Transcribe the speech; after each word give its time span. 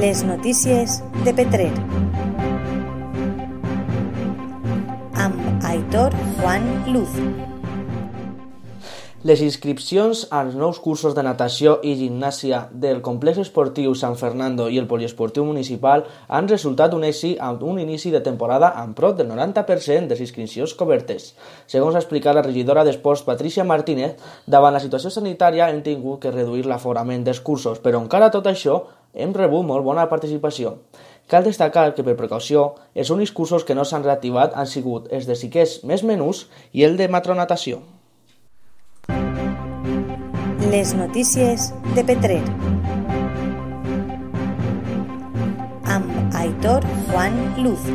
Les 0.00 0.20
notícies 0.22 1.00
de 1.24 1.32
Petrer. 1.34 1.72
Amb 5.18 5.64
Aitor 5.66 6.14
Juan 6.38 6.68
Luz. 6.86 7.16
Les 9.26 9.40
inscripcions 9.42 10.20
als 10.30 10.54
nous 10.54 10.78
cursos 10.78 11.16
de 11.16 11.24
natació 11.26 11.80
i 11.82 11.96
gimnàsia 11.98 12.60
del 12.70 13.00
complex 13.02 13.40
esportiu 13.42 13.96
San 13.98 14.14
Fernando 14.20 14.68
i 14.70 14.78
el 14.78 14.86
poliesportiu 14.86 15.42
municipal 15.48 16.04
han 16.28 16.46
resultat 16.46 16.94
un 16.94 17.02
èxit 17.08 17.42
amb 17.42 17.64
un 17.66 17.80
inici 17.82 18.12
de 18.14 18.22
temporada 18.22 18.70
amb 18.78 18.94
prop 18.94 19.18
del 19.18 19.26
90% 19.32 20.06
de 20.06 20.14
les 20.14 20.22
inscripcions 20.28 20.76
cobertes. 20.78 21.32
Segons 21.66 21.98
ha 21.98 22.04
explicat 22.04 22.38
la 22.38 22.46
regidora 22.46 22.86
d'Esports 22.86 23.26
Patricia 23.26 23.66
Martínez, 23.66 24.14
davant 24.46 24.78
la 24.78 24.84
situació 24.86 25.10
sanitària 25.10 25.72
hem 25.72 25.82
tingut 25.82 26.22
que 26.22 26.30
reduir 26.30 26.70
l'aforament 26.70 27.26
dels 27.26 27.42
cursos, 27.42 27.82
però 27.82 27.98
encara 27.98 28.30
tot 28.30 28.46
això 28.46 28.84
hem 29.18 29.34
rebut 29.36 29.66
molt 29.66 29.84
bona 29.84 30.06
participació. 30.08 30.78
Cal 31.28 31.44
destacar 31.44 31.90
que, 31.92 32.04
per 32.06 32.16
precaució, 32.16 32.62
els 32.94 33.10
únics 33.12 33.34
cursos 33.36 33.66
que 33.68 33.76
no 33.76 33.84
s'han 33.84 34.06
reactivat 34.06 34.54
han 34.56 34.70
sigut 34.70 35.10
els 35.12 35.28
de 35.28 35.36
xiquets 35.36 35.82
més 35.84 36.04
menús 36.06 36.46
i 36.72 36.86
el 36.88 36.96
de 36.96 37.08
matronatació. 37.12 37.82
Les 40.72 40.94
notícies 40.96 41.68
de 41.96 42.04
Petrer. 42.04 42.40
Amb 45.88 46.36
Aitor 46.36 46.84
Juan 47.10 47.38
Luz. 47.64 47.92